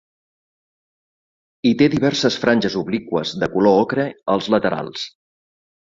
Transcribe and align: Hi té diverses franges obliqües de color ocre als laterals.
Hi 1.67 1.75
té 1.83 1.89
diverses 1.95 2.37
franges 2.45 2.77
obliqües 2.81 3.35
de 3.45 3.53
color 3.57 3.83
ocre 3.85 4.07
als 4.37 4.49
laterals. 4.55 5.05